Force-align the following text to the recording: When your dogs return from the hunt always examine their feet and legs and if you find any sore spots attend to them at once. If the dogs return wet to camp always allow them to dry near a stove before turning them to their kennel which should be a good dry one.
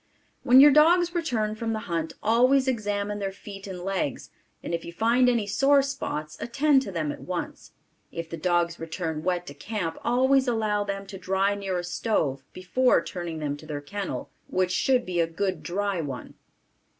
When 0.41 0.59
your 0.59 0.71
dogs 0.71 1.13
return 1.13 1.53
from 1.53 1.73
the 1.73 1.81
hunt 1.85 2.13
always 2.23 2.67
examine 2.67 3.19
their 3.19 3.31
feet 3.31 3.67
and 3.67 3.81
legs 3.81 4.31
and 4.63 4.73
if 4.73 4.83
you 4.83 4.91
find 4.91 5.29
any 5.29 5.45
sore 5.45 5.83
spots 5.83 6.35
attend 6.41 6.81
to 6.81 6.91
them 6.91 7.11
at 7.11 7.21
once. 7.21 7.73
If 8.11 8.27
the 8.27 8.35
dogs 8.35 8.79
return 8.79 9.21
wet 9.23 9.45
to 9.45 9.53
camp 9.53 9.99
always 10.03 10.47
allow 10.47 10.83
them 10.83 11.05
to 11.05 11.19
dry 11.19 11.53
near 11.53 11.77
a 11.77 11.83
stove 11.83 12.43
before 12.51 13.03
turning 13.03 13.37
them 13.37 13.55
to 13.57 13.67
their 13.67 13.79
kennel 13.79 14.31
which 14.47 14.71
should 14.71 15.05
be 15.05 15.19
a 15.19 15.27
good 15.27 15.61
dry 15.61 16.01
one. 16.01 16.33